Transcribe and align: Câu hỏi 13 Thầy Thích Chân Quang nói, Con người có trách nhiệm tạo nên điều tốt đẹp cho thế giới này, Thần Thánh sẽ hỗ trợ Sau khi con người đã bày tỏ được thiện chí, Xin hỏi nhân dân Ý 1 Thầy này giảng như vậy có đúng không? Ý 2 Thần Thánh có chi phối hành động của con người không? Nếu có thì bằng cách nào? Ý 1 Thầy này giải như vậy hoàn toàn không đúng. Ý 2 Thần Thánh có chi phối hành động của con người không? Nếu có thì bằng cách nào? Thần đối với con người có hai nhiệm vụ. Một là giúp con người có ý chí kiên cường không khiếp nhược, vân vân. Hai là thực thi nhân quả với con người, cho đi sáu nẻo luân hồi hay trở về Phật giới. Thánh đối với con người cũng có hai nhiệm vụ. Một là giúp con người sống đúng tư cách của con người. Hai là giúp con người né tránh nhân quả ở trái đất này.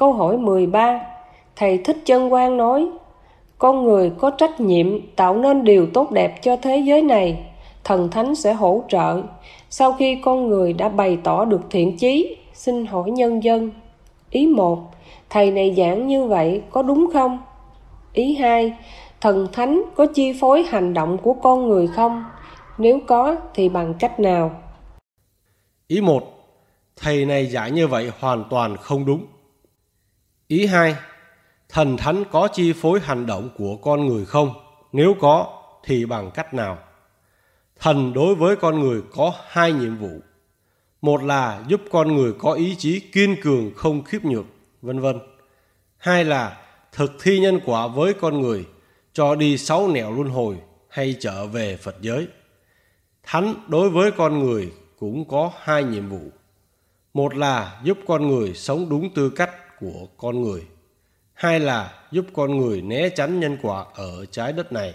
Câu 0.00 0.12
hỏi 0.12 0.38
13 0.38 1.00
Thầy 1.56 1.78
Thích 1.78 1.96
Chân 2.04 2.30
Quang 2.30 2.56
nói, 2.56 2.88
Con 3.58 3.84
người 3.84 4.12
có 4.18 4.30
trách 4.30 4.60
nhiệm 4.60 4.86
tạo 5.16 5.36
nên 5.36 5.64
điều 5.64 5.86
tốt 5.86 6.10
đẹp 6.10 6.42
cho 6.42 6.56
thế 6.56 6.76
giới 6.76 7.02
này, 7.02 7.44
Thần 7.84 8.10
Thánh 8.10 8.34
sẽ 8.34 8.52
hỗ 8.52 8.82
trợ 8.88 9.22
Sau 9.70 9.92
khi 9.92 10.18
con 10.24 10.48
người 10.48 10.72
đã 10.72 10.88
bày 10.88 11.18
tỏ 11.24 11.44
được 11.44 11.60
thiện 11.70 11.96
chí, 11.96 12.36
Xin 12.54 12.86
hỏi 12.86 13.10
nhân 13.10 13.42
dân 13.44 13.70
Ý 14.30 14.46
1 14.46 14.78
Thầy 15.30 15.50
này 15.50 15.74
giảng 15.76 16.06
như 16.06 16.24
vậy 16.24 16.62
có 16.70 16.82
đúng 16.82 17.10
không? 17.12 17.38
Ý 18.12 18.34
2 18.34 18.76
Thần 19.20 19.48
Thánh 19.52 19.82
có 19.94 20.06
chi 20.06 20.32
phối 20.40 20.62
hành 20.62 20.94
động 20.94 21.18
của 21.18 21.32
con 21.32 21.68
người 21.68 21.86
không? 21.86 22.24
Nếu 22.78 22.98
có 23.06 23.36
thì 23.54 23.68
bằng 23.68 23.94
cách 23.98 24.20
nào? 24.20 24.50
Ý 25.86 26.00
1 26.00 26.22
Thầy 26.96 27.24
này 27.24 27.46
giải 27.46 27.70
như 27.70 27.86
vậy 27.86 28.10
hoàn 28.20 28.44
toàn 28.50 28.76
không 28.76 29.06
đúng. 29.06 29.26
Ý 30.50 30.66
2 30.66 30.96
Thần 31.68 31.96
Thánh 31.96 32.24
có 32.30 32.48
chi 32.48 32.72
phối 32.72 33.00
hành 33.00 33.26
động 33.26 33.48
của 33.58 33.76
con 33.76 34.06
người 34.06 34.24
không? 34.24 34.54
Nếu 34.92 35.14
có 35.20 35.62
thì 35.84 36.04
bằng 36.04 36.30
cách 36.30 36.54
nào? 36.54 36.78
Thần 37.78 38.12
đối 38.12 38.34
với 38.34 38.56
con 38.56 38.80
người 38.80 39.02
có 39.12 39.32
hai 39.48 39.72
nhiệm 39.72 39.96
vụ. 39.96 40.20
Một 41.02 41.22
là 41.22 41.64
giúp 41.68 41.80
con 41.90 42.16
người 42.16 42.32
có 42.38 42.52
ý 42.52 42.74
chí 42.78 43.00
kiên 43.00 43.36
cường 43.42 43.70
không 43.76 44.04
khiếp 44.04 44.24
nhược, 44.24 44.44
vân 44.82 45.00
vân. 45.00 45.18
Hai 45.96 46.24
là 46.24 46.56
thực 46.92 47.12
thi 47.22 47.40
nhân 47.40 47.60
quả 47.64 47.86
với 47.86 48.12
con 48.14 48.40
người, 48.40 48.66
cho 49.12 49.34
đi 49.34 49.58
sáu 49.58 49.88
nẻo 49.88 50.14
luân 50.14 50.28
hồi 50.28 50.56
hay 50.88 51.16
trở 51.20 51.46
về 51.46 51.76
Phật 51.76 51.96
giới. 52.00 52.28
Thánh 53.22 53.54
đối 53.68 53.90
với 53.90 54.10
con 54.10 54.38
người 54.38 54.72
cũng 54.98 55.28
có 55.28 55.52
hai 55.62 55.84
nhiệm 55.84 56.08
vụ. 56.08 56.22
Một 57.14 57.34
là 57.36 57.80
giúp 57.84 57.98
con 58.06 58.28
người 58.28 58.54
sống 58.54 58.88
đúng 58.88 59.14
tư 59.14 59.30
cách 59.30 59.50
của 59.80 60.06
con 60.16 60.42
người. 60.42 60.62
Hai 61.32 61.60
là 61.60 62.04
giúp 62.10 62.26
con 62.32 62.58
người 62.58 62.82
né 62.82 63.08
tránh 63.08 63.40
nhân 63.40 63.58
quả 63.62 63.84
ở 63.94 64.24
trái 64.30 64.52
đất 64.52 64.72
này. 64.72 64.94